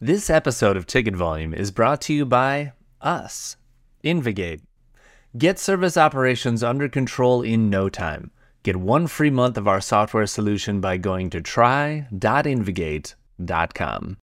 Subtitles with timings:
[0.00, 3.56] This episode of Ticket Volume is brought to you by us,
[4.04, 4.60] InvGate.
[5.36, 8.30] Get service operations under control in no time.
[8.62, 14.16] Get one free month of our software solution by going to try.invgate.com.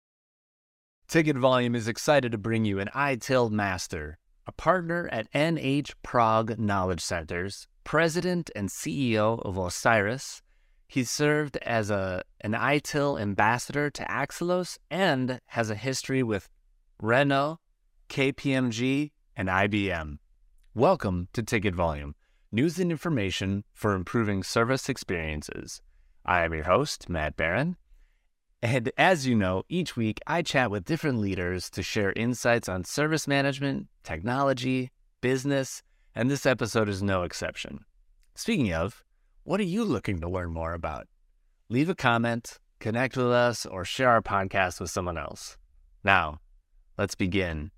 [1.08, 6.60] Ticket Volume is excited to bring you an ITIL Master, a partner at NH Prague
[6.60, 10.43] Knowledge Centers, president and CEO of OCIRIS.
[10.94, 16.50] He served as a, an ITIL ambassador to Axelos and has a history with
[17.02, 17.58] Renault,
[18.10, 20.20] KPMG, and IBM.
[20.76, 22.14] Welcome to Ticket Volume,
[22.52, 25.82] news and information for improving service experiences.
[26.28, 27.76] I am your host, Matt Barron.
[28.62, 32.84] And as you know, each week I chat with different leaders to share insights on
[32.84, 34.92] service management, technology,
[35.22, 35.82] business,
[36.14, 37.84] and this episode is no exception.
[38.36, 39.04] Speaking of,
[39.46, 41.06] what are you looking to learn more about?
[41.68, 45.58] Leave a comment, connect with us, or share our podcast with someone else.
[46.02, 46.40] Now,
[46.98, 47.72] let's begin.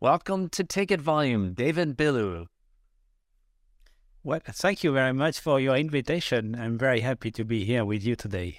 [0.00, 2.46] Welcome to Ticket Volume, David Billouz.
[4.24, 6.56] Well, thank you very much for your invitation.
[6.56, 8.58] I'm very happy to be here with you today.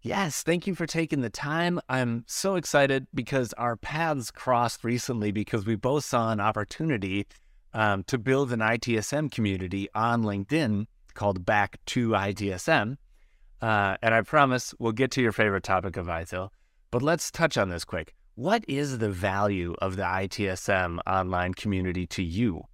[0.00, 1.78] Yes, thank you for taking the time.
[1.90, 7.26] I'm so excited because our paths crossed recently because we both saw an opportunity
[7.74, 12.96] um, to build an ITSM community on LinkedIn called Back to ITSM.
[13.60, 16.50] Uh, and I promise we'll get to your favorite topic of ITIL.
[16.90, 18.14] But let's touch on this quick.
[18.34, 22.64] What is the value of the ITSM online community to you?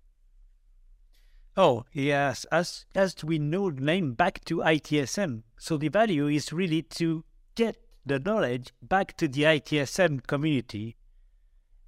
[1.57, 2.47] Oh, yes.
[2.53, 5.43] As, as we know, name back to ITSM.
[5.59, 7.25] So the value is really to
[7.57, 10.97] get the knowledge back to the ITSM community.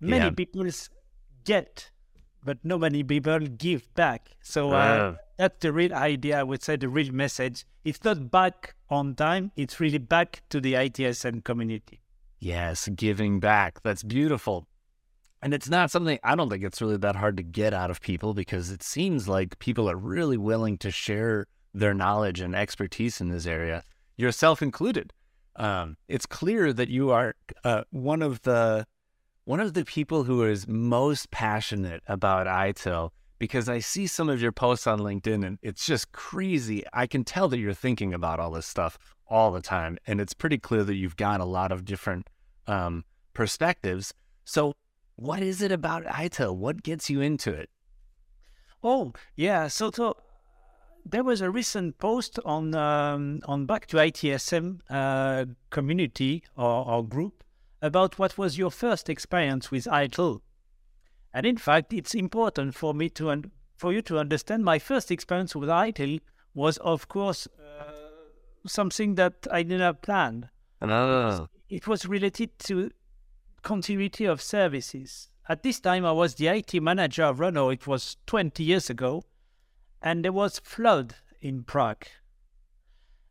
[0.01, 0.31] Many yeah.
[0.31, 0.69] people
[1.45, 1.91] get,
[2.45, 4.31] but not many people give back.
[4.41, 6.39] So uh, uh, that's the real idea.
[6.39, 7.65] I would say the real message.
[7.83, 9.53] It's not back on time.
[9.57, 12.03] It's really back to the ITSM community.
[12.41, 13.83] Yes, giving back.
[13.83, 14.69] That's beautiful.
[15.41, 18.03] And it's not something I don't think it's really that hard to get out of
[18.03, 23.19] people because it seems like people are really willing to share their knowledge and expertise
[23.23, 23.83] in this area,
[24.19, 25.11] yourself included.
[25.57, 27.35] Um, it's clear that you are
[27.65, 28.87] uh, one of the
[29.45, 34.41] one of the people who is most passionate about ITIL because I see some of
[34.41, 36.85] your posts on LinkedIn and it's just crazy.
[36.93, 40.35] I can tell that you're thinking about all this stuff all the time, and it's
[40.35, 42.29] pretty clear that you've got a lot of different
[42.67, 44.13] um, perspectives.
[44.45, 44.75] So
[45.17, 46.55] what is it about ITIL?
[46.55, 47.71] What gets you into it?
[48.85, 49.69] Oh, yeah.
[49.69, 50.17] So, so
[51.07, 57.05] there was a recent post on um, on Back to ITSM uh, community or, or,
[57.07, 57.43] group
[57.81, 60.41] about what was your first experience with ITIL.
[61.33, 65.11] And in fact, it's important for me to un- for you to understand my first
[65.11, 66.21] experience with ITIL
[66.55, 67.93] was, of course, uh,
[68.67, 70.51] something that I did not plan.
[70.83, 71.49] Oh.
[71.69, 72.91] It was related to
[73.63, 75.31] continuity of services.
[75.49, 77.71] At this time, I was the IT manager of Renault.
[77.71, 79.25] It was 20 years ago,
[80.03, 82.07] and there was flood in Prague.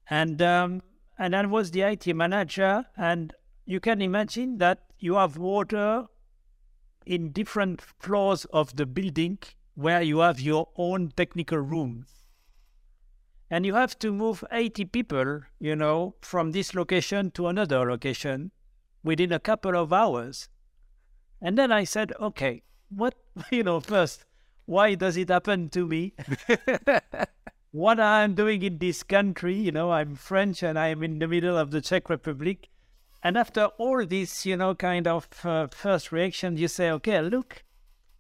[0.10, 0.82] And um,
[1.18, 3.34] and I was the IT manager, and
[3.66, 6.08] you can imagine that you have water
[7.10, 9.40] in different floors of the building
[9.74, 12.06] where you have your own technical room.
[13.50, 18.52] And you have to move 80 people, you know, from this location to another location
[19.04, 20.50] within a couple of hours.
[21.42, 23.16] And then I said, okay, what,
[23.52, 24.26] you know, first,
[24.66, 26.14] why does it happen to me?
[27.72, 31.58] what I'm doing in this country, you know, I'm French and I'm in the middle
[31.58, 32.70] of the Czech Republic.
[33.22, 37.64] And after all this, you know, kind of uh, first reaction, you say, okay, look,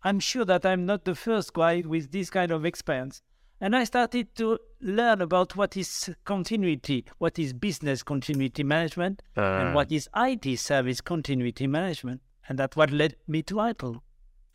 [0.03, 3.21] I'm sure that I'm not the first guy with this kind of experience.
[3.61, 9.41] And I started to learn about what is continuity, what is business continuity management, uh.
[9.41, 12.21] and what is IT service continuity management.
[12.47, 14.01] And that's what led me to ITIL.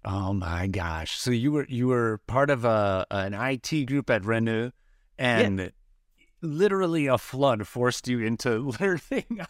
[0.06, 1.18] Oh my gosh!
[1.18, 4.72] So you were you were part of a an IT group at Renault,
[5.18, 5.68] and yeah.
[6.44, 9.00] Literally a flood forced you into learning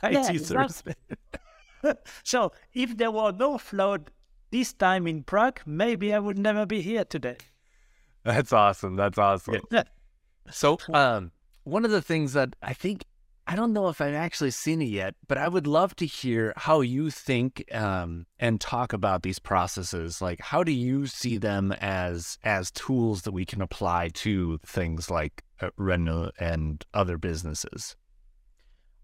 [0.02, 0.82] IT yeah, service.
[2.22, 4.10] so if there were no flood
[4.50, 7.36] this time in Prague, maybe I would never be here today.
[8.22, 8.96] That's awesome.
[8.96, 9.60] That's awesome.
[9.70, 9.82] Yeah.
[10.50, 11.32] So, um,
[11.64, 13.04] one of the things that I think
[13.46, 16.54] I don't know if I've actually seen it yet, but I would love to hear
[16.56, 20.22] how you think um, and talk about these processes.
[20.22, 25.10] Like, how do you see them as as tools that we can apply to things
[25.10, 27.96] like uh, Renault and other businesses?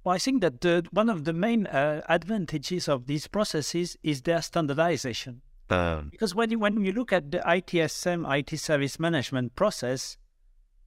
[0.05, 4.23] Well, I think that the, one of the main uh, advantages of these processes is
[4.23, 5.43] their standardization.
[5.69, 10.17] Um, because when you, when you look at the ITSM, IT service management process,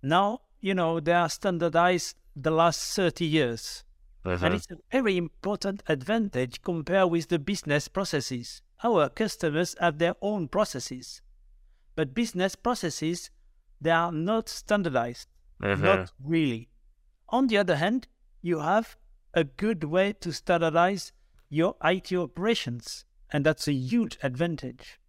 [0.01, 3.83] now, you know, they are standardized the last 30 years.
[4.25, 4.45] Uh-huh.
[4.45, 8.61] And it's a very important advantage compared with the business processes.
[8.83, 11.21] Our customers have their own processes,
[11.95, 13.29] but business processes,
[13.81, 15.27] they are not standardized.
[15.61, 15.75] Uh-huh.
[15.75, 16.69] Not really.
[17.29, 18.07] On the other hand,
[18.41, 18.97] you have
[19.33, 21.11] a good way to standardize
[21.49, 24.99] your IT operations, and that's a huge advantage.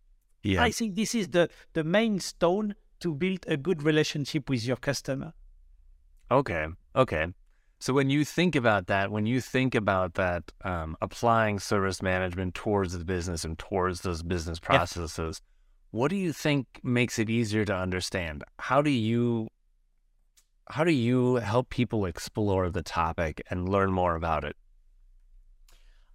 [0.43, 0.62] Yeah.
[0.62, 4.76] I think this is the, the main stone to build a good relationship with your
[4.76, 5.32] customer.
[6.31, 6.67] Okay.
[6.96, 7.26] Okay.
[7.81, 12.55] So when you think about that, when you think about that, um, applying service management
[12.55, 15.99] towards the business and towards those business processes, yeah.
[15.99, 18.44] what do you think makes it easier to understand?
[18.58, 19.49] How do you
[20.70, 24.56] how do you help people explore the topic and learn more about it?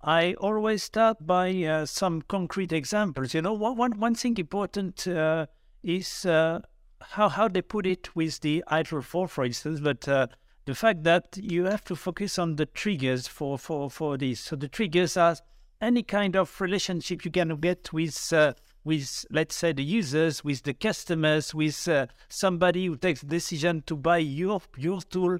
[0.02, 3.34] I always start by uh, some concrete examples.
[3.34, 5.48] You know, one, one, thing important uh,
[5.84, 6.62] is uh,
[7.02, 10.28] how, how they put it with the ITIL 4, for instance, but uh,
[10.70, 14.40] the fact that you have to focus on the triggers for, for, for this.
[14.40, 15.36] So the triggers are
[15.82, 20.62] any kind of relationship you can get with uh, with let's say the users, with
[20.62, 25.40] the customers, with uh, somebody who takes decision to buy your your tool,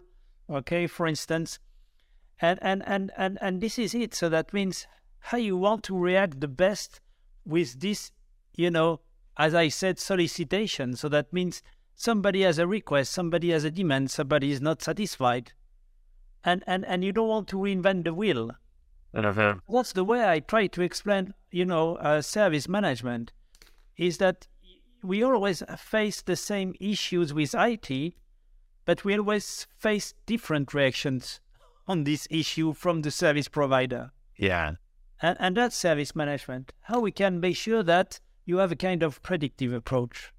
[0.50, 1.60] okay, for instance,
[2.42, 4.16] and and and and and this is it.
[4.16, 4.88] So that means
[5.20, 7.02] how you want to react the best
[7.46, 8.12] with this,
[8.56, 9.02] you know,
[9.38, 10.96] as I said, solicitation.
[10.96, 11.62] So that means
[12.00, 15.52] somebody has a request, somebody has a demand, somebody is not satisfied,
[16.46, 18.52] and and and you don't want to reinvent the wheel.
[19.68, 23.34] That's the way I try to explain, you know, uh, service management
[23.98, 24.48] is that
[25.04, 28.14] we always face the same issues with IT,
[28.86, 31.42] but we always face different reactions
[31.88, 34.12] on this issue from the service provider.
[34.38, 34.76] Yeah.
[35.22, 36.72] And, and that's service management.
[36.82, 40.32] How we can make sure that you have a kind of predictive approach.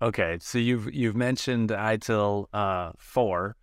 [0.00, 3.56] Okay, so you've you've mentioned ITIL uh, four.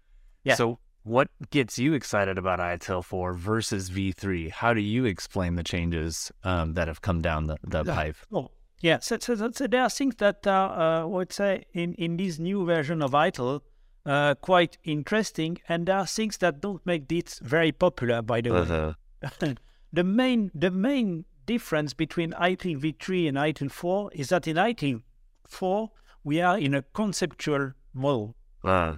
[0.44, 0.56] Yeah.
[0.56, 4.52] So what gets you excited about ITIL 4 versus V3?
[4.52, 8.16] How do you explain the changes um, that have come down the, the pipe?
[8.32, 9.00] Oh, yeah.
[9.00, 12.40] So, so, so, there are things that are, uh, I would say, in, in this
[12.40, 13.62] new version of ITIL,
[14.06, 18.56] uh, quite interesting, and there are things that don't make this very popular, by the
[18.56, 18.94] uh-huh.
[19.42, 19.56] way.
[19.94, 25.02] the main the main difference between ITIL V3 and ITIL 4 is that in ITIL
[25.48, 25.90] 4
[26.24, 28.36] we are in a conceptual model.
[28.64, 28.98] Uh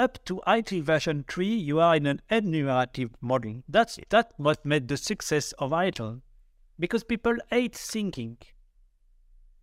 [0.00, 3.62] up to ITIL version 3, you are in an enumerative model.
[3.68, 6.22] That's that what made the success of ITIL.
[6.78, 8.38] Because people hate thinking.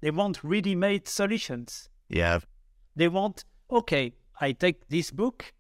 [0.02, 1.90] They want ready-made solutions.
[2.08, 2.40] Yeah.
[2.96, 5.54] They want, okay, I take this book,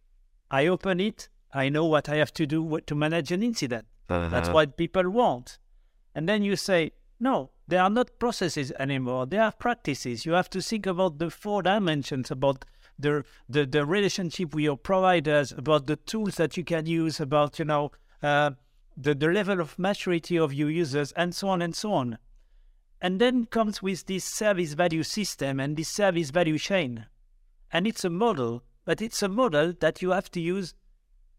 [0.51, 3.88] I open it, I know what I have to do to manage an incident.
[4.09, 4.30] Uh-huh.
[4.30, 5.57] That's what people want.
[6.13, 9.25] And then you say, no, they are not processes anymore.
[9.25, 10.25] They are practices.
[10.25, 12.63] You have to think about the four dimensions, about
[12.97, 17.59] the, the, the relationship with your providers, about the tools that you can use, about,
[17.59, 17.91] you know,
[18.23, 18.51] uh,
[18.95, 22.17] the, the level of maturity of your users, and so on and so on.
[23.01, 27.05] And then comes with this service value system and this service value chain.
[27.71, 30.73] And it's a model, but it's a model that you have to use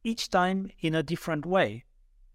[0.04, 1.84] each time in a different way.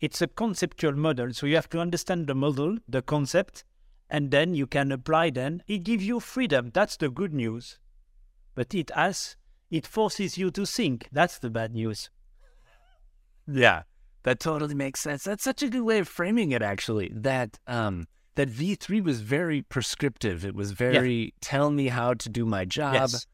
[0.02, 3.64] It's a conceptual model, so you have to understand the model, the concept,
[4.10, 5.64] and then you can apply then.
[5.68, 6.72] It gives you freedom.
[6.74, 7.80] That's the good news
[8.56, 9.36] but it has
[9.70, 11.10] it forces you to think.
[11.12, 12.10] That's the bad news.
[13.46, 13.82] Yeah,
[14.24, 15.26] that totally makes sense.
[15.26, 16.62] That's such a good way of framing it.
[16.62, 20.46] Actually, that um, that V three was very prescriptive.
[20.46, 21.30] It was very yeah.
[21.42, 22.94] tell me how to do my job.
[22.94, 23.28] Yes.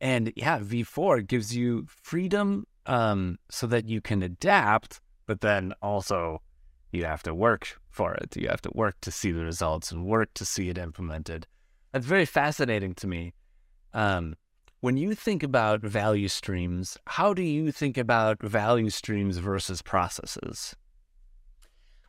[0.00, 5.74] And yeah, V four gives you freedom um, so that you can adapt, but then
[5.80, 6.42] also
[6.92, 8.36] you have to work for it.
[8.36, 11.46] You have to work to see the results and work to see it implemented.
[11.92, 13.34] That's very fascinating to me.
[13.92, 14.36] Um,
[14.80, 20.76] when you think about value streams, how do you think about value streams versus processes?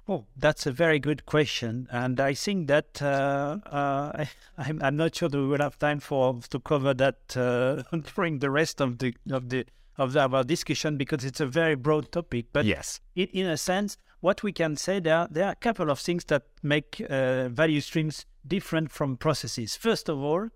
[0.08, 4.26] Oh, that's a very good question, and I think that uh, uh,
[4.58, 7.84] I, am not sure that we will have time for to cover that uh,
[8.16, 9.66] during the rest of the of the
[9.98, 12.48] of our discussion because it's a very broad topic.
[12.52, 15.90] But yes, in, in a sense, what we can say there there are a couple
[15.90, 19.76] of things that make uh, value streams different from processes.
[19.76, 20.48] First of all,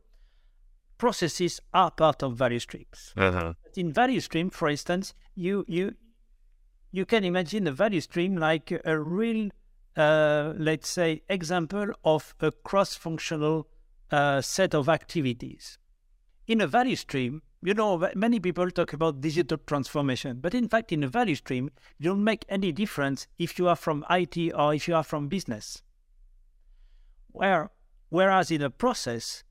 [0.97, 3.13] processes are part of value streams.
[3.17, 3.53] Uh-huh.
[3.75, 5.95] In value stream, for instance, you you
[6.91, 9.49] you can imagine a value stream like a real,
[9.97, 13.67] uh, let's say, example of a cross-functional
[14.11, 15.77] uh, set of activities.
[16.47, 20.91] In a value stream, you know, many people talk about digital transformation, but in fact,
[20.91, 24.73] in a value stream, you don't make any difference if you are from IT or
[24.73, 25.81] if you are from business.
[27.31, 27.71] Where,
[28.09, 29.43] whereas in a process,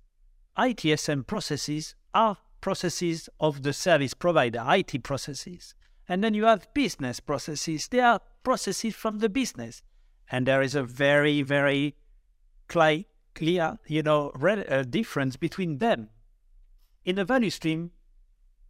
[0.57, 5.75] ITSM processes are processes of the service provider, IT processes.
[6.09, 7.89] And then you have business processes.
[7.89, 9.83] They are processes from the business.
[10.31, 11.97] And there is a very, very
[12.69, 16.09] clear, you know, uh, difference between them.
[17.05, 17.93] In a value stream,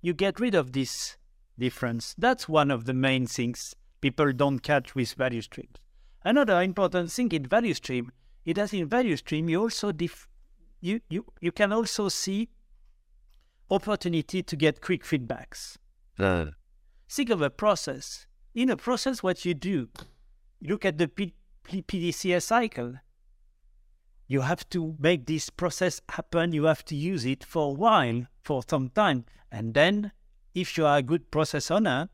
[0.06, 1.16] you get rid of this
[1.58, 2.14] difference.
[2.16, 5.78] That's one of the main things people don't catch with value streams.
[6.24, 8.12] Another important thing in value stream
[8.44, 10.28] is that in value stream you also def-
[10.80, 12.50] you, you you can also see
[13.68, 15.76] opportunity to get quick feedbacks.
[16.16, 16.46] Uh.
[17.08, 18.26] Think of a process.
[18.54, 19.88] In a process, what you do,
[20.60, 21.34] you look at the P-
[21.64, 22.94] P- PDCA cycle.
[24.28, 26.52] You have to make this process happen.
[26.52, 29.26] You have to use it for a while, for some time.
[29.50, 30.12] And then,
[30.54, 32.08] if you are a good process owner,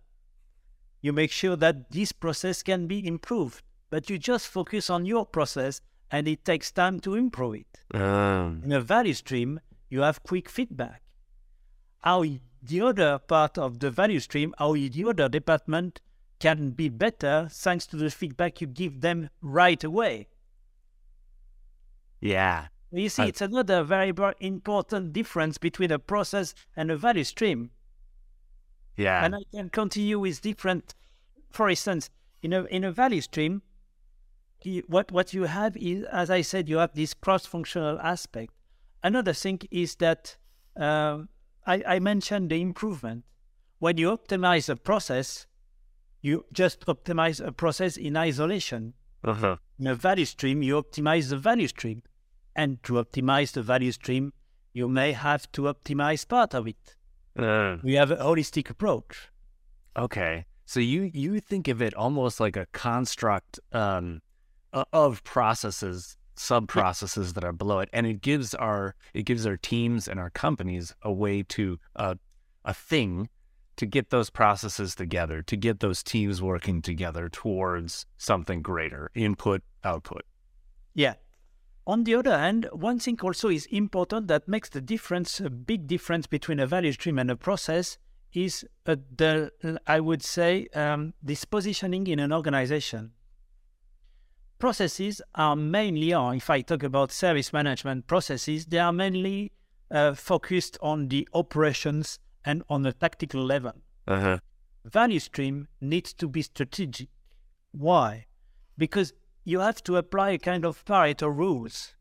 [1.00, 3.62] you make sure that this process can be improved.
[3.90, 8.00] But you just focus on your process and it takes time to improve it.
[8.00, 8.62] Um.
[8.64, 9.60] In a value stream,
[9.90, 11.02] you have quick feedback
[12.02, 12.24] how
[12.62, 16.00] the other part of the value stream, how the other department
[16.38, 20.28] can be better thanks to the feedback you give them right away.
[22.20, 22.68] Yeah.
[22.92, 23.26] You see, I...
[23.26, 27.70] it's another very important difference between a process and a value stream.
[28.96, 29.24] Yeah.
[29.24, 30.94] And I can continue with different,
[31.50, 32.10] for instance,
[32.42, 33.62] in a, in a value stream,
[34.86, 38.52] what, what you have is, as I said, you have this cross functional aspect.
[39.02, 40.36] Another thing is that
[40.78, 41.22] uh,
[41.66, 43.24] I, I mentioned the improvement.
[43.78, 45.46] When you optimize a process,
[46.20, 48.94] you just optimize a process in isolation.
[49.24, 49.56] Uh-huh.
[49.78, 52.02] In a value stream, you optimize the value stream.
[52.54, 54.32] And to optimize the value stream,
[54.72, 56.96] you may have to optimize part of it.
[57.36, 57.78] Uh.
[57.82, 59.30] We have a holistic approach.
[59.96, 60.46] Okay.
[60.64, 64.22] So you you think of it almost like a construct um,
[64.92, 69.56] of processes sub processes that are below it, and it gives our it gives our
[69.56, 72.14] teams and our companies a way to uh,
[72.64, 73.28] a thing
[73.76, 79.62] to get those processes together, to get those teams working together towards something greater, input
[79.82, 80.22] output.
[80.94, 81.14] Yeah.
[81.86, 85.86] On the other hand, one thing also is important that makes the difference, a big
[85.86, 87.98] difference between a value stream and a process
[88.32, 89.50] is uh, the,
[89.86, 93.12] I would say, um, this positioning in an organization
[94.62, 99.50] processes are mainly, or if I talk about service management processes, they are mainly
[99.90, 103.72] uh, focused on the operations and on the tactical level.
[104.06, 104.38] Uh-huh.
[104.84, 107.08] Value stream needs to be strategic.
[107.72, 108.26] Why?
[108.78, 109.12] Because
[109.44, 111.94] you have to apply a kind of Pareto rules.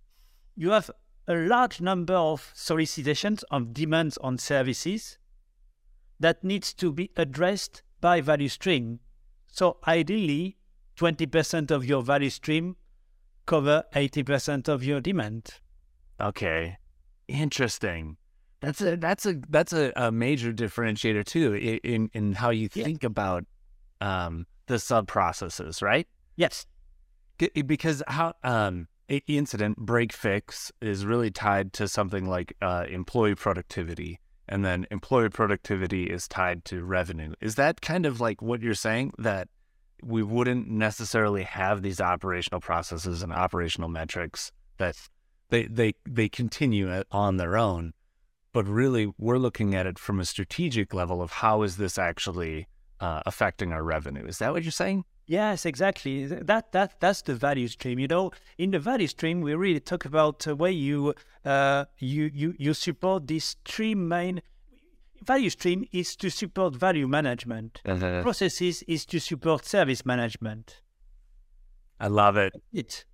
[0.55, 0.91] You have
[1.27, 5.17] a large number of solicitations of demands on services
[6.19, 8.99] that needs to be addressed by value stream.
[9.47, 10.57] So ideally,
[10.97, 12.75] 20% of your value stream
[13.45, 15.55] cover 80% of your demand.
[16.19, 16.77] Okay.
[17.27, 18.17] Interesting.
[18.61, 23.01] That's a that's a that's a, a major differentiator too in in how you think
[23.01, 23.07] yeah.
[23.07, 23.45] about
[24.01, 26.07] um, the sub processes, right?
[26.35, 26.67] Yes.
[27.65, 28.87] Because how um,
[29.27, 35.29] incident break fix is really tied to something like uh, employee productivity, and then employee
[35.29, 37.33] productivity is tied to revenue.
[37.41, 39.47] Is that kind of like what you're saying that
[40.03, 44.95] we wouldn't necessarily have these operational processes and operational metrics that
[45.49, 47.93] they they they continue on their own
[48.53, 52.67] but really we're looking at it from a strategic level of how is this actually
[52.99, 57.35] uh, affecting our revenue is that what you're saying yes exactly that that that's the
[57.35, 61.13] value stream you know in the value stream we really talk about the way you
[61.45, 64.41] uh, you you you support these three main
[65.23, 67.81] value stream is to support value management.
[67.85, 68.21] Uh-huh.
[68.21, 70.81] Processes is to support service management.
[71.99, 72.53] I love it.
[72.73, 73.05] It.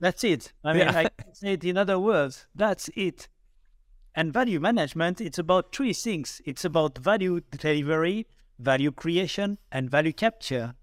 [0.00, 0.52] That's it.
[0.64, 0.98] I mean, yeah.
[0.98, 2.46] I can say it in other words.
[2.54, 3.28] That's it.
[4.14, 6.42] And value management, it's about three things.
[6.44, 8.26] It's about value delivery,
[8.58, 10.74] value creation, and value capture.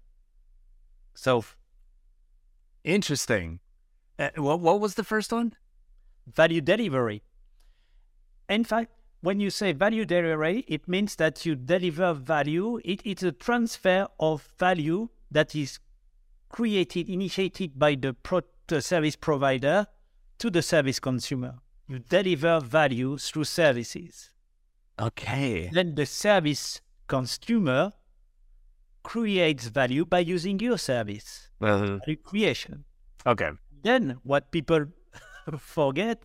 [1.20, 1.44] So,
[2.82, 3.60] interesting.
[4.18, 5.52] Uh, what what was the first one?
[6.26, 7.22] Value delivery.
[8.48, 12.78] In fact, when you say value delivery, it means that you deliver value.
[12.86, 15.78] It, It is a transfer of value that is
[16.48, 19.88] created, initiated by the, pro- the service provider
[20.38, 21.56] to the service consumer.
[21.86, 24.30] You deliver value through services.
[24.98, 25.68] Okay.
[25.70, 27.92] Then the service consumer
[29.02, 31.48] creates value by using your service.
[31.60, 31.98] Uh-huh.
[32.04, 32.84] Value creation.
[33.26, 33.50] Okay.
[33.82, 34.86] Then what people
[35.58, 36.22] forget,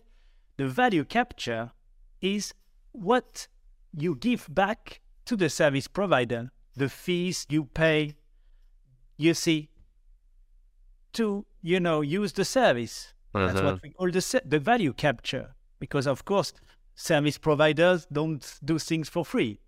[0.56, 1.72] the value capture
[2.20, 2.54] is
[2.92, 3.48] what
[3.92, 8.14] you give back to the service provider, the fees you pay,
[9.16, 9.68] you see,
[11.14, 13.14] to, you know, use the service.
[13.34, 13.46] Uh-huh.
[13.46, 13.78] That's what uh-huh.
[13.82, 15.54] we call the, the value capture.
[15.78, 16.52] Because, of course,
[16.94, 19.60] service providers don't do things for free.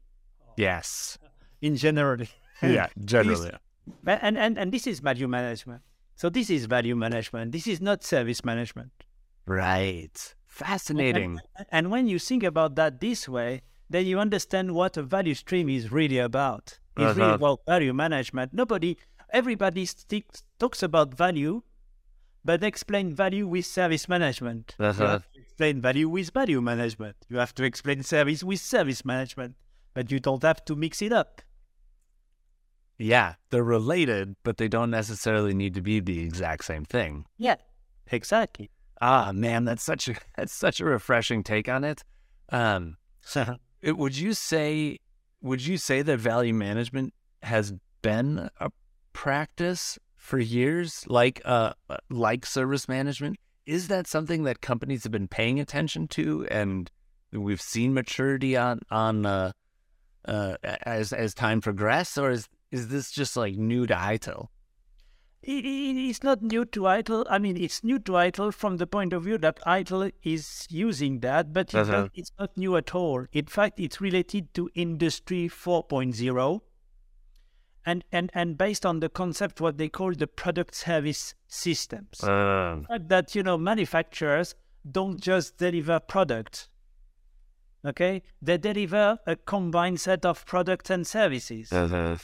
[0.57, 1.19] Yes.
[1.63, 2.27] in general.
[2.63, 3.53] yeah, generally.
[4.07, 5.83] and, and and this is value management.
[6.19, 7.53] So this is value management.
[7.53, 8.91] This is not service management.
[9.47, 10.35] Right.
[10.47, 11.39] Fascinating.
[11.57, 15.35] And, and when you think about that this way, then you understand what a value
[15.35, 16.79] stream is really about.
[16.97, 17.15] It's uh-huh.
[17.15, 18.53] really about value management.
[18.53, 18.99] Nobody,
[19.31, 21.63] everybody sticks, talks about value,
[22.45, 24.75] but explain value with service management.
[24.81, 25.03] Uh-huh.
[25.03, 27.17] You have to explain value with value management.
[27.29, 29.55] You have to explain service with service management,
[29.95, 31.43] but you don't have to mix it up.
[32.99, 37.27] Yeah, they're related, but they don't necessarily need to be the exact same thing.
[37.39, 37.57] Yeah,
[38.11, 38.71] exactly.
[39.01, 42.03] Ah, man, that's such a that's such a refreshing take on it.
[42.51, 42.97] Um,
[43.83, 44.99] it, would you say
[45.41, 48.71] would you say that value management has been a
[49.13, 51.75] practice for years, like uh,
[52.11, 53.37] like service management?
[53.67, 56.91] Is that something that companies have been paying attention to, and
[57.33, 59.53] we've seen maturity on on uh,
[60.25, 64.49] uh, as as time progresses, or is is this just like new to ITIL?
[65.43, 67.25] It, it, it's not new to ITIL.
[67.31, 71.21] I mean, it's new to ITIL from the point of view that ITIL is using
[71.21, 72.09] that, but uh-huh.
[72.15, 73.25] it's not new at all.
[73.33, 76.61] In fact, it's related to Industry 4.0
[77.87, 82.23] and, and, and based on the concept, what they call the product service systems.
[82.23, 82.81] Uh.
[83.01, 84.55] That, you know, manufacturers
[84.91, 86.69] don't just deliver products
[87.85, 92.17] okay they deliver a combined set of products and services uh-huh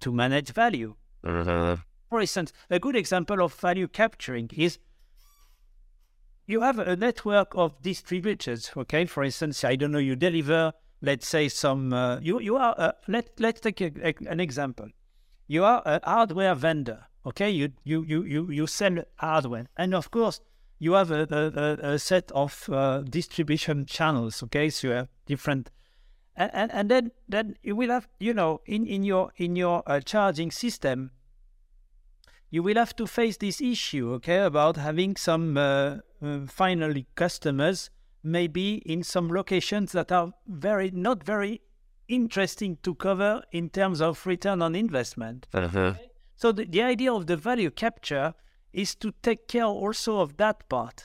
[0.00, 0.94] to manage value.
[1.24, 1.80] Mm-hmm.
[2.08, 4.78] For instance, a good example of value capturing is
[6.46, 8.70] you have a network of distributors.
[8.76, 10.72] Okay, for instance, I don't know, you deliver,
[11.02, 11.92] let's say, some.
[11.92, 12.74] Uh, you you are.
[12.78, 14.88] Uh, let let's take a, a, an example.
[15.48, 17.06] You are a hardware vendor.
[17.26, 20.40] Okay, you you you you you sell hardware, and of course
[20.78, 24.42] you have a, a, a set of uh, distribution channels.
[24.44, 25.70] Okay, so you have different
[26.36, 29.82] and, and, and then then you will have you know in in your in your
[29.86, 31.10] uh, charging system
[32.50, 37.90] you will have to face this issue okay about having some uh, uh, finally customers
[38.22, 41.60] maybe in some locations that are very not very
[42.08, 45.46] interesting to cover in terms of return on investment.
[45.52, 45.94] Uh-huh.
[46.36, 48.34] so the, the idea of the value capture
[48.72, 51.04] is to take care also of that part.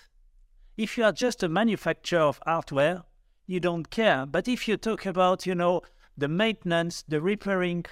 [0.78, 3.04] If you are just a manufacturer of hardware
[3.48, 4.26] you don't care.
[4.26, 5.82] But if you talk about, you know,
[6.18, 7.86] the maintenance, the repairing,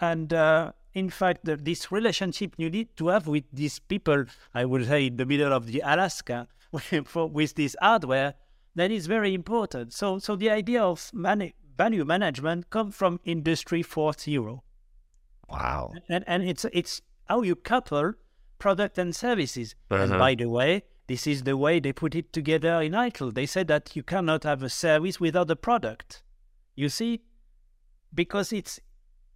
[0.00, 4.64] and uh, in fact, the, this relationship you need to have with these people, I
[4.64, 8.34] would say, in the middle of the Alaska with this hardware,
[8.74, 9.92] that is very important.
[9.92, 14.60] So, so the idea of man- value management comes from Industry 4.0.
[15.48, 15.92] Wow.
[16.08, 18.14] And, and it's, it's how you couple
[18.58, 19.74] product and services.
[19.90, 20.02] Uh-huh.
[20.02, 23.32] And by the way, this is the way they put it together in ITIL.
[23.32, 26.22] They said that you cannot have a service without a product.
[26.74, 27.22] You see?
[28.12, 28.80] Because it's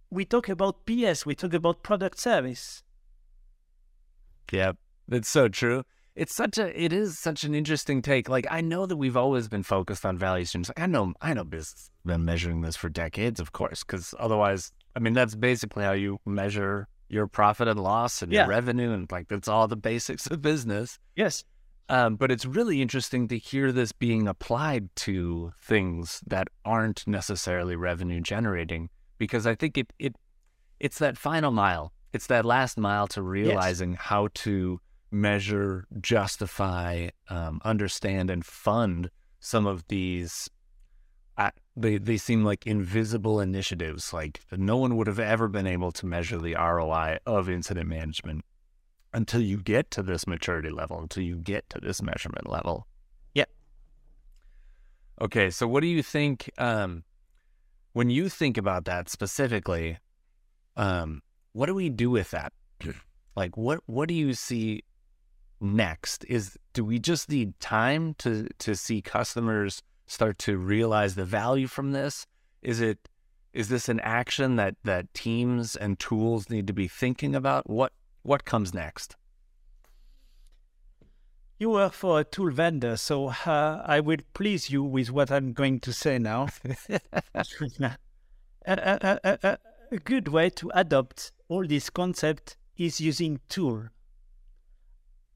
[0.09, 2.83] we talk about PS, we talk about product service.
[4.51, 4.73] Yeah,
[5.09, 5.83] it's so true.
[6.13, 8.27] It's such a it is such an interesting take.
[8.27, 10.67] Like I know that we've always been focused on value streams.
[10.67, 14.73] Like I know I know business been measuring this for decades, of course, because otherwise
[14.93, 18.41] I mean that's basically how you measure your profit and loss and yeah.
[18.41, 20.99] your revenue and like that's all the basics of business.
[21.15, 21.45] Yes.
[21.89, 27.75] Um, but it's really interesting to hear this being applied to things that aren't necessarily
[27.75, 30.15] revenue generating because I think it it
[30.79, 31.93] it's that final mile.
[32.13, 34.01] It's that last mile to realizing yes.
[34.01, 34.79] how to
[35.11, 40.49] measure, justify, um, understand, and fund some of these.
[41.37, 44.13] Uh, they they seem like invisible initiatives.
[44.13, 48.43] Like no one would have ever been able to measure the ROI of incident management
[49.13, 52.87] until you get to this maturity level, until you get to this measurement level.
[53.33, 53.45] Yeah.
[55.21, 57.03] Okay, so what do you think um,
[57.93, 59.97] when you think about that specifically?
[60.77, 61.21] Um,
[61.53, 62.53] what do we do with that?
[63.35, 64.83] like, what what do you see
[65.59, 66.25] next?
[66.25, 71.67] Is do we just need time to to see customers start to realize the value
[71.67, 72.25] from this?
[72.61, 73.09] Is it
[73.53, 77.69] is this an action that that teams and tools need to be thinking about?
[77.69, 77.91] What
[78.23, 79.15] what comes next?
[81.59, 85.53] You work for a tool vendor, so uh, I will please you with what I'm
[85.53, 86.47] going to say now.
[87.79, 87.91] a,
[88.65, 89.57] a, a,
[89.91, 93.89] a, good way to adopt all this concept is using tool.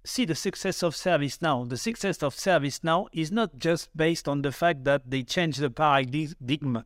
[0.04, 1.70] See the success of ServiceNow.
[1.70, 5.70] The success of ServiceNow is not just based on the fact that they changed the
[5.70, 6.84] paradigm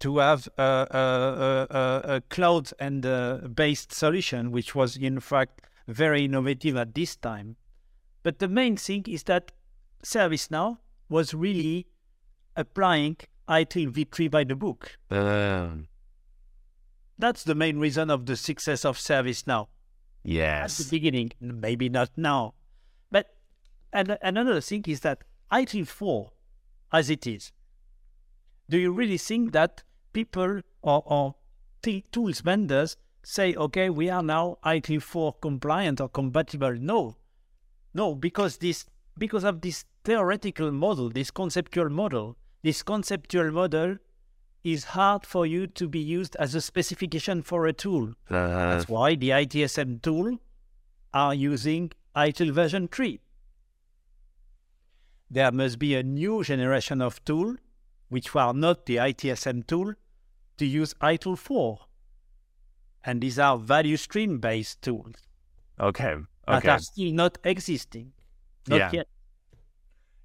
[0.00, 6.24] to have a, a, a, a cloud and based solution, which was in fact very
[6.24, 7.56] innovative at this time.
[8.22, 9.52] But the main thing is that
[10.04, 11.86] ServiceNow was really
[12.56, 13.16] applying
[13.48, 14.96] ITIL V3 by the book.
[15.10, 15.88] Um.
[17.18, 19.68] that's the main reason of the success of ServiceNow.
[20.22, 20.80] Yes.
[20.80, 22.54] At the beginning, maybe not now.
[23.10, 23.34] But
[23.92, 26.30] and another thing is that ITIL 4,
[26.92, 27.52] as it is,
[28.68, 29.82] do you really think that
[30.12, 31.34] people or, or
[31.82, 36.74] t- tools vendors say, okay, we are now ITIL 4 compliant or compatible?
[36.74, 37.16] No.
[37.92, 38.86] No, because this
[39.18, 43.96] because of this theoretical model, this conceptual model, this conceptual model
[44.64, 48.14] is hard for you to be used as a specification for a tool.
[48.28, 50.38] Uh, That's why the ITSM tool
[51.12, 53.20] are using ITIL version 3.
[55.30, 57.56] There must be a new generation of tool,
[58.10, 59.94] which are not the ITSM tool,
[60.58, 61.78] to use ITIL 4.
[63.04, 65.14] And these are value stream based tools
[65.80, 66.16] okay.
[66.46, 66.68] that Okay.
[66.68, 68.12] are still not existing.
[68.68, 68.90] Not Yeah.
[68.92, 69.08] yet.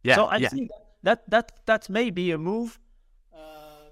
[0.04, 0.16] Yeah.
[0.16, 0.50] so I yeah.
[0.50, 0.70] think
[1.04, 2.80] that that that may be a move
[3.34, 3.38] uh,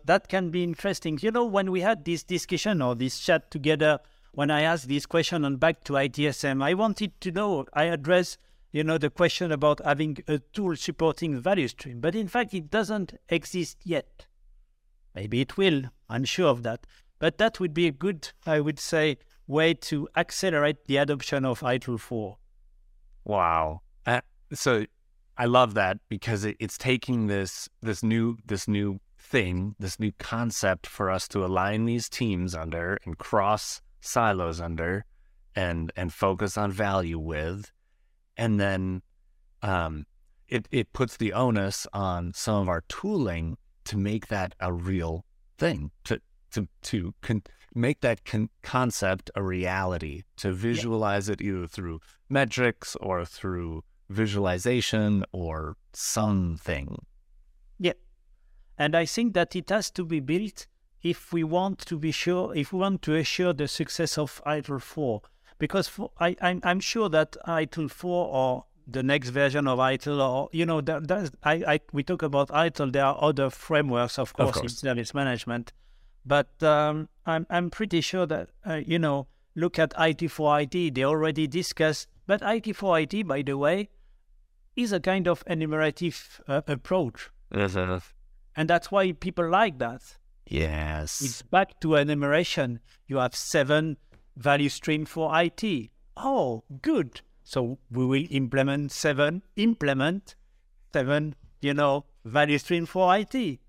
[0.04, 1.18] that can be interesting.
[1.22, 4.00] You know, when we had this discussion or this chat together,
[4.34, 7.66] when I asked this question on back to ITSM, I wanted to know.
[7.74, 8.38] I addressed,
[8.74, 12.70] you know, the question about having a tool supporting value stream, but in fact, it
[12.72, 14.26] doesn't exist yet.
[15.14, 15.84] Maybe it will.
[16.10, 16.86] I'm sure of that.
[17.20, 21.60] But that would be a good, I would say, way to accelerate the adoption of
[21.62, 22.38] ITIL 4.
[23.26, 23.82] Wow.
[24.08, 24.86] Uh, so
[25.38, 30.12] I love that because it, it's taking this this new this new thing, this new
[30.18, 35.06] concept for us to align these teams under and cross silos under
[35.56, 37.72] and and focus on value with.
[38.38, 39.02] And then
[39.62, 40.06] um
[40.48, 45.26] it, it puts the onus on some of our tooling to make that a real
[45.58, 47.43] thing, to to to con-
[47.74, 55.24] make that con- concept a reality, to visualize it either through metrics or through visualization
[55.32, 57.04] or something.
[57.80, 57.93] Yeah.
[58.78, 60.67] And I think that it has to be built
[61.02, 64.82] if we want to be sure, if we want to assure the success of ITIL
[64.82, 65.22] 4.
[65.60, 70.20] Because for, I, I'm, I'm sure that ITIL 4 or the next version of ITIL,
[70.20, 74.20] or, you know, that, that's, I, I, we talk about ITIL, there are other frameworks,
[74.20, 74.78] of course, in course.
[74.78, 75.72] service management.
[76.26, 81.48] But um, I'm, I'm pretty sure that, uh, you know, look at IT4IT, they already
[81.48, 82.08] discussed.
[82.26, 83.89] But IT4IT, by the way,
[84.76, 87.30] is a kind of enumerative uh, approach.
[88.56, 90.02] And that's why people like that.
[90.48, 91.22] Yes.
[91.22, 92.80] It's back to enumeration.
[93.08, 93.98] You have seven
[94.36, 95.91] value stream for IT.
[96.17, 97.22] Oh, good.
[97.43, 100.36] So we will implement seven, implement
[100.93, 103.60] seven, you know, value stream for IT.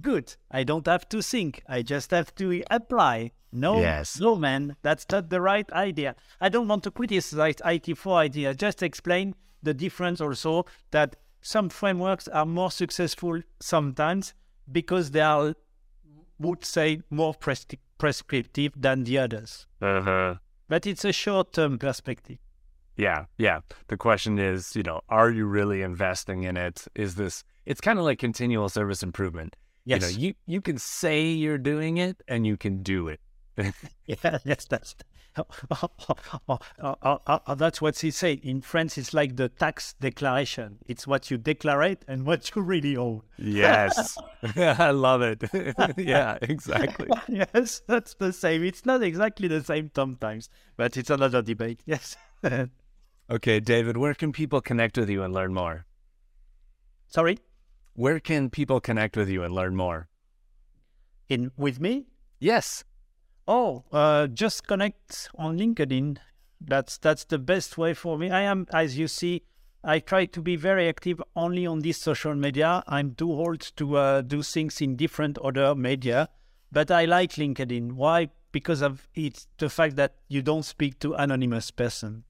[0.00, 0.36] Good.
[0.50, 1.62] I don't have to think.
[1.68, 3.32] I just have to apply.
[3.52, 4.18] No, Yes.
[4.18, 6.16] no, man, that's not the right idea.
[6.40, 8.48] I don't want to criticize IT4IT.
[8.48, 14.32] I just explain the difference also that some frameworks are more successful sometimes
[14.70, 15.54] because they are,
[16.38, 19.64] would say, more prescri- prescriptive than the others.
[19.80, 20.34] Uh-huh.
[20.68, 22.38] But it's a short-term perspective.
[22.96, 23.60] Yeah, yeah.
[23.86, 26.84] The question is, you know, are you really investing in it?
[26.96, 29.54] Is this it's kind of like continual service improvement.
[29.84, 30.02] Yes.
[30.02, 33.20] You know, you you can say you're doing it and you can do it.
[34.06, 34.94] Yeah, yes, that's
[35.38, 38.40] oh, oh, oh, that's what he said.
[38.42, 40.78] In France, it's like the tax declaration.
[40.86, 43.22] It's what you declare and what you really own.
[43.38, 44.18] Yes.
[44.56, 45.42] I love it.
[45.96, 47.08] yeah, exactly.
[47.28, 48.62] yes, that's the same.
[48.62, 51.80] It's not exactly the same sometimes, but it's another debate.
[51.86, 52.16] Yes.
[53.30, 55.86] Okay, David, where can people connect with you and learn more?
[57.06, 57.38] Sorry,
[57.94, 60.08] Where can people connect with you and learn more?
[61.28, 62.06] in with me?
[62.38, 62.84] Yes.
[63.48, 66.18] Oh, uh, just connect on LinkedIn.
[66.60, 68.30] That's that's the best way for me.
[68.30, 69.42] I am, as you see,
[69.82, 72.84] I try to be very active only on this social media.
[72.86, 76.28] I'm too old to uh, do things in different other media,
[76.70, 77.92] but I like LinkedIn.
[77.92, 78.28] Why?
[78.52, 82.22] Because of it's the fact that you don't speak to anonymous person.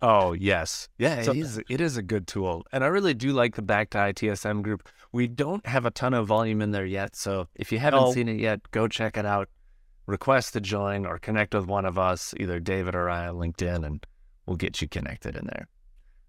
[0.00, 1.22] Oh yes, yeah.
[1.22, 1.60] So- it is.
[1.68, 4.88] It is a good tool, and I really do like the Back to ITSM group.
[5.10, 8.12] We don't have a ton of volume in there yet, so if you haven't No.
[8.12, 9.48] seen it yet, go check it out.
[10.08, 13.84] Request to join or connect with one of us, either David or I on LinkedIn,
[13.84, 14.06] and
[14.46, 15.68] we'll get you connected in there.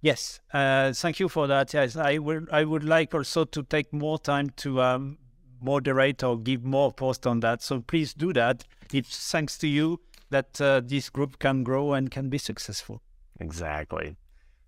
[0.02, 1.74] Yes, uh, thank you for that.
[1.74, 5.18] Yes, I would I would like also to take more time to um,
[5.62, 7.62] moderate or give more post on that.
[7.62, 8.66] So please do that.
[8.94, 13.02] It's thanks to you that uh, this group can grow and can be successful.
[13.40, 14.18] Exactly.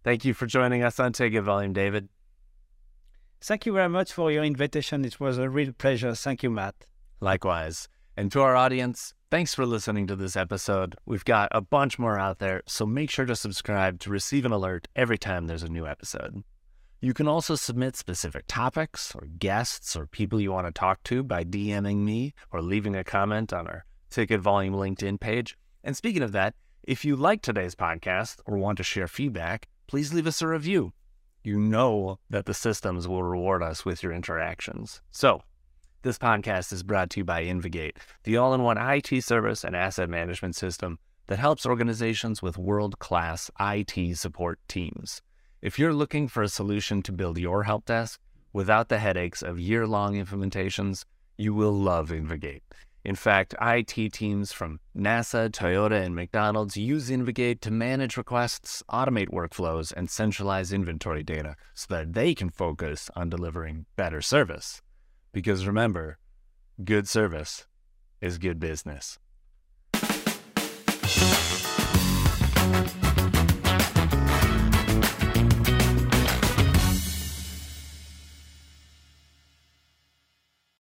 [0.05, 2.07] Thank you for joining us on Take It Volume, David.
[3.41, 5.03] Thank you very much for your invitation.
[5.03, 6.15] It was a real pleasure.
[6.15, 6.75] Thank you, Matt.
[7.19, 7.89] Likewise.
[8.17, 10.95] And to our audience, thanks for listening to this episode.
[11.05, 14.51] We've got a bunch more out there, so make sure to subscribe to receive an
[14.51, 16.43] alert every time there's a new episode.
[16.99, 21.23] You can also submit specific topics or guests or people you want to talk to
[21.23, 25.57] by DMing me or leaving a comment on our Ticket Volume LinkedIn page.
[25.83, 30.13] And speaking of that, if you like today's podcast or want to share feedback, please
[30.13, 30.93] leave us a review.
[31.43, 35.01] You know that the systems will reward us with your interactions.
[35.11, 35.41] So,
[36.03, 39.75] this podcast is brought to you by InvGate, the all in one IT service and
[39.75, 45.21] asset management system that helps organizations with world class IT support teams.
[45.61, 48.19] If you're looking for a solution to build your help desk
[48.51, 51.05] without the headaches of year long implementations,
[51.37, 52.61] you will love InvGate.
[53.03, 59.29] In fact, IT teams from NASA, Toyota, and McDonald's use InvGate to manage requests, automate
[59.29, 64.81] workflows, and centralize inventory data so that they can focus on delivering better service.
[65.33, 66.17] Because remember,
[66.83, 67.65] good service
[68.21, 69.17] is good business.